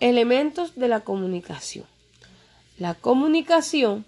Elementos 0.00 0.76
de 0.76 0.88
la 0.88 1.00
comunicación. 1.00 1.84
La 2.78 2.94
comunicación 2.94 4.04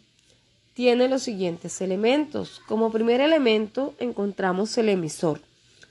tiene 0.75 1.09
los 1.09 1.23
siguientes 1.23 1.81
elementos. 1.81 2.61
Como 2.67 2.91
primer 2.91 3.21
elemento 3.21 3.95
encontramos 3.99 4.79
el 4.79 4.89
emisor. 4.89 5.41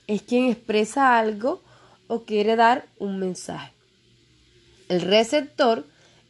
Es 0.06 0.22
quien 0.22 0.46
expresa 0.50 1.18
algo 1.18 1.62
o 2.08 2.24
quiere 2.24 2.56
dar 2.56 2.88
un 2.98 3.18
mensaje. 3.18 3.72
El 4.88 5.02
receptor 5.02 5.86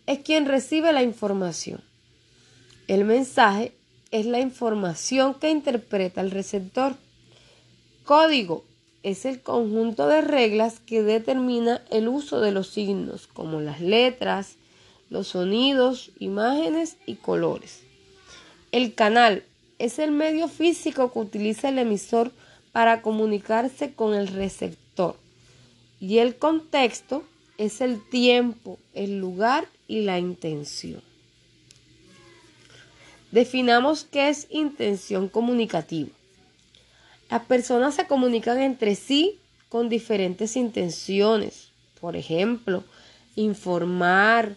es 0.07 0.19
quien 0.19 0.47
recibe 0.47 0.93
la 0.93 1.03
información. 1.03 1.83
El 2.87 3.05
mensaje 3.05 3.73
es 4.11 4.27
la 4.27 4.41
información 4.41 5.35
que 5.35 5.51
interpreta 5.51 6.21
el 6.21 6.31
receptor. 6.31 6.95
Código 8.05 8.65
es 9.03 9.25
el 9.25 9.41
conjunto 9.41 10.09
de 10.09 10.21
reglas 10.21 10.81
que 10.81 11.03
determina 11.03 11.83
el 11.91 12.09
uso 12.09 12.41
de 12.41 12.53
los 12.53 12.69
signos, 12.69 13.27
como 13.29 13.61
las 13.61 13.81
letras, 13.81 14.57
los 15.09 15.29
sonidos, 15.29 16.11
imágenes 16.19 16.97
y 17.07 17.15
colores. 17.15 17.83
El 18.73 18.95
canal 18.95 19.45
es 19.79 19.99
el 19.99 20.11
medio 20.11 20.49
físico 20.49 21.13
que 21.13 21.19
utiliza 21.19 21.69
el 21.69 21.79
emisor 21.79 22.31
para 22.73 23.03
comunicarse 23.03 23.95
con 23.95 24.15
el 24.15 24.29
receptor. 24.29 25.17
Y 26.01 26.19
el 26.19 26.37
contexto 26.37 27.25
es 27.59 27.81
el 27.81 28.01
tiempo, 28.09 28.79
el 28.95 29.19
lugar 29.19 29.67
y 29.89 30.03
la 30.03 30.19
intención. 30.19 31.10
Definamos 33.31 34.05
qué 34.05 34.29
es 34.29 34.49
intención 34.51 35.29
comunicativa. 35.29 36.11
Las 37.31 37.43
personas 37.45 37.95
se 37.95 38.07
comunican 38.07 38.61
entre 38.61 38.97
sí 38.97 39.39
con 39.69 39.89
diferentes 39.89 40.57
intenciones. 40.57 41.69
Por 42.01 42.17
ejemplo, 42.17 42.83
informar, 43.37 44.57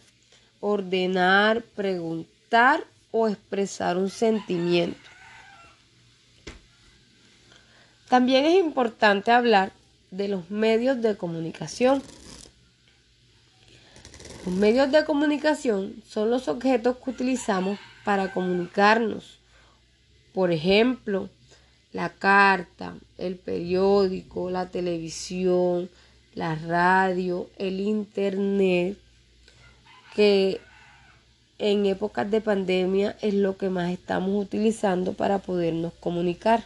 ordenar, 0.60 1.62
preguntar 1.76 2.84
o 3.12 3.28
expresar 3.28 3.98
un 3.98 4.10
sentimiento. 4.10 4.98
También 8.10 8.46
es 8.46 8.60
importante 8.60 9.32
hablar 9.32 9.72
de 10.10 10.30
los 10.30 10.50
medios 10.50 11.00
de 11.02 11.16
comunicación. 11.16 12.02
Los 14.46 14.56
medios 14.56 14.92
de 14.92 15.06
comunicación 15.06 16.02
son 16.08 16.32
los 16.32 16.48
objetos 16.48 16.98
que 16.98 17.10
utilizamos 17.12 17.78
para 18.04 18.32
comunicarnos. 18.32 19.40
Por 20.34 20.52
ejemplo, 20.52 21.30
la 21.92 22.10
carta, 22.10 22.96
el 23.18 23.36
periódico, 23.36 24.50
la 24.50 24.70
televisión, 24.70 25.90
la 26.34 26.56
radio, 26.56 27.50
el 27.58 27.80
internet, 27.80 28.98
que 30.16 30.60
en 31.60 31.86
épocas 31.86 32.30
de 32.30 32.42
pandemia 32.42 33.16
es 33.22 33.34
lo 33.36 33.58
que 33.58 33.70
más 33.70 33.92
estamos 33.92 34.44
utilizando 34.44 35.14
para 35.14 35.40
podernos 35.40 35.94
comunicar. 36.00 36.64